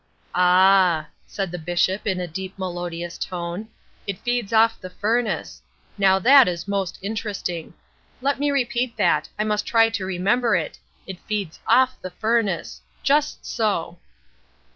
"'Ah,' 0.33 1.09
said 1.27 1.51
the 1.51 1.59
Bishop 1.59 2.07
in 2.07 2.19
a 2.19 2.25
deep 2.27 2.57
melodious 2.57 3.19
tone, 3.19 3.67
'it 4.07 4.17
feeds 4.17 4.51
off 4.51 4.81
the 4.81 4.89
furnace. 4.89 5.61
Now 5.95 6.17
that 6.17 6.47
is 6.47 6.67
most 6.67 6.97
interesting. 7.03 7.75
Let 8.19 8.39
me 8.39 8.49
repeat 8.49 8.97
that; 8.97 9.29
I 9.37 9.43
must 9.43 9.63
try 9.67 9.89
to 9.89 10.03
remember 10.07 10.55
it; 10.55 10.79
it 11.05 11.19
feeds 11.27 11.59
off 11.67 12.01
the 12.01 12.09
furnace. 12.09 12.81
Just 13.03 13.45
so.' 13.45 13.99